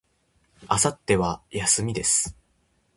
[0.67, 2.35] 明後日は、休みです。